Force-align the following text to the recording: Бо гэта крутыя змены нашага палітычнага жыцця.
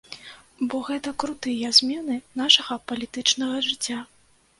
Бо 0.69 0.77
гэта 0.87 1.11
крутыя 1.23 1.69
змены 1.79 2.15
нашага 2.41 2.79
палітычнага 2.93 3.61
жыцця. 3.67 3.99